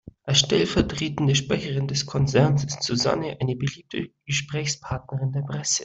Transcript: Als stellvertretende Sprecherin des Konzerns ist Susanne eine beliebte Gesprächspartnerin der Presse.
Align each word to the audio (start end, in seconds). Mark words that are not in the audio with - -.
Als 0.23 0.39
stellvertretende 0.39 1.35
Sprecherin 1.35 1.87
des 1.87 2.07
Konzerns 2.07 2.63
ist 2.63 2.81
Susanne 2.81 3.37
eine 3.39 3.55
beliebte 3.55 4.07
Gesprächspartnerin 4.25 5.31
der 5.31 5.41
Presse. 5.43 5.79